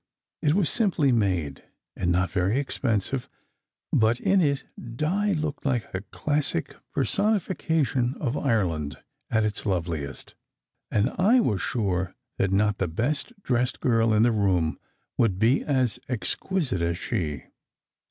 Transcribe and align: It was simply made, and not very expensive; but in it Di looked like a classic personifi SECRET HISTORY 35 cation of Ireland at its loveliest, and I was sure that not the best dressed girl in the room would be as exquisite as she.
It 0.41 0.55
was 0.55 0.67
simply 0.67 1.11
made, 1.11 1.63
and 1.95 2.11
not 2.11 2.31
very 2.31 2.57
expensive; 2.59 3.29
but 3.93 4.19
in 4.19 4.41
it 4.41 4.63
Di 4.97 5.33
looked 5.35 5.63
like 5.63 5.83
a 5.93 6.01
classic 6.01 6.75
personifi 6.91 7.39
SECRET 7.39 7.61
HISTORY 7.61 7.63
35 7.67 7.67
cation 7.67 8.15
of 8.19 8.35
Ireland 8.35 8.97
at 9.29 9.45
its 9.45 9.63
loveliest, 9.63 10.33
and 10.89 11.11
I 11.19 11.39
was 11.39 11.61
sure 11.61 12.15
that 12.39 12.51
not 12.51 12.79
the 12.79 12.87
best 12.87 13.31
dressed 13.43 13.79
girl 13.79 14.11
in 14.15 14.23
the 14.23 14.31
room 14.31 14.79
would 15.19 15.37
be 15.37 15.63
as 15.63 15.99
exquisite 16.09 16.81
as 16.81 16.97
she. 16.97 17.43